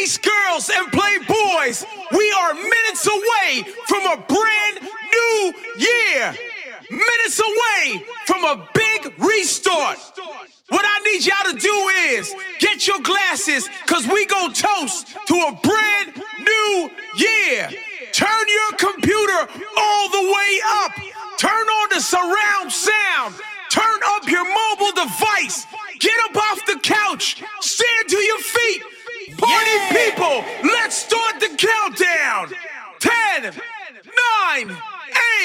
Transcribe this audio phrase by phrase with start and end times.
[0.00, 4.80] ace girls, and playboys, we are minutes away from a brand
[5.12, 6.34] new year.
[6.90, 9.98] Minutes away from a big restart.
[10.68, 11.74] What I need y'all to do
[12.14, 17.70] is get your glasses, cause we gon' toast to a brand new year.
[18.12, 19.48] Turn your computer
[19.78, 20.92] all the way up.
[21.38, 23.34] Turn on the surround sound.
[23.70, 25.66] Turn up your mobile device.
[25.98, 27.42] Get up off the couch.
[27.60, 28.82] Stand to your feet.
[29.38, 32.52] Party people, let's start the countdown.
[33.00, 33.54] 10,
[34.62, 34.76] 9,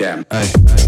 [0.00, 0.24] Amsterdam.
[0.30, 0.87] I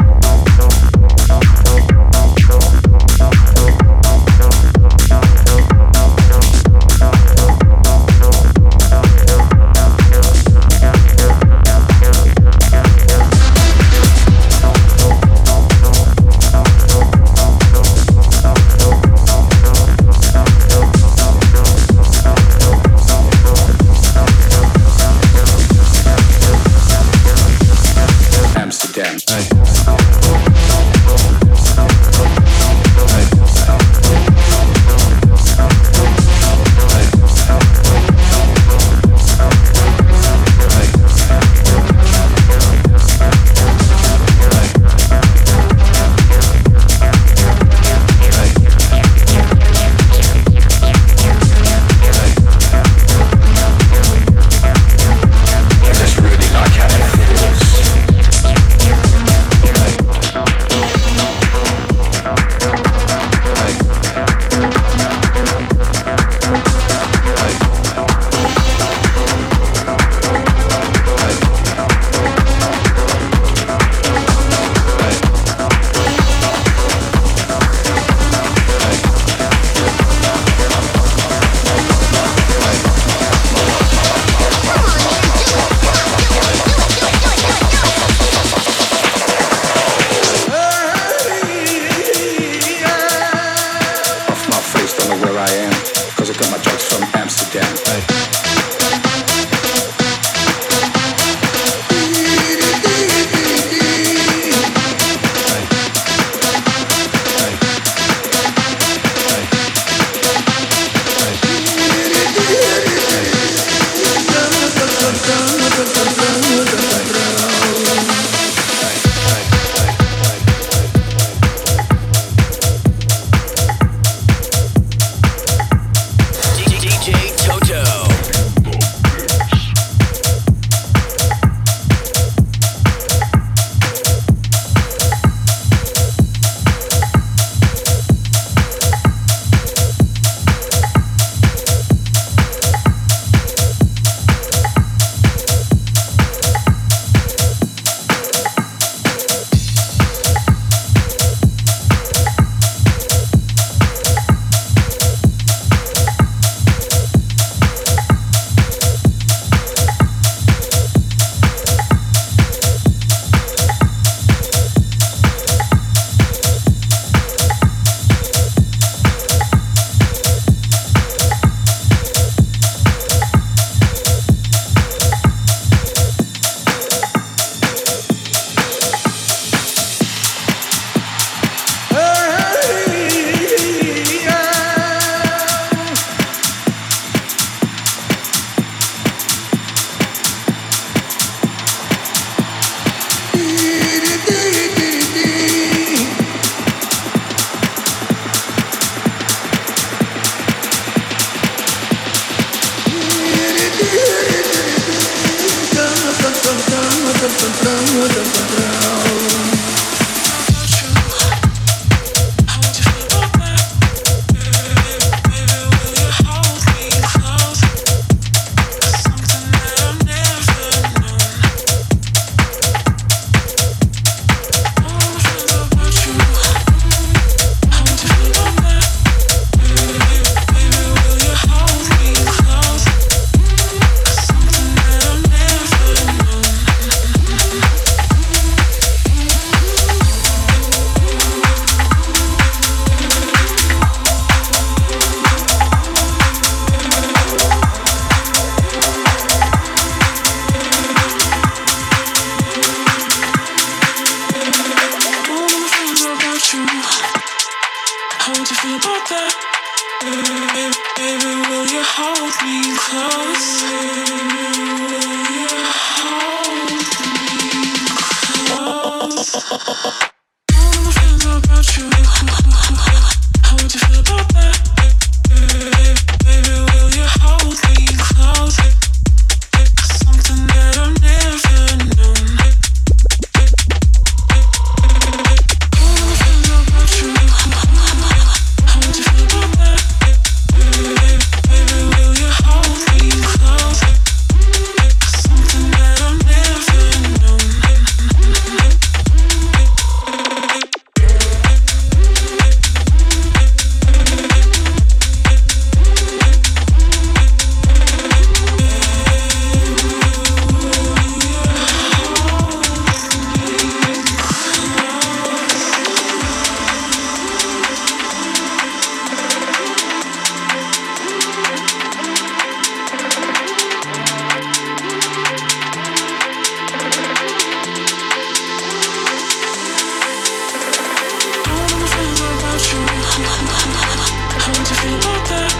[334.71, 335.50] just be like that.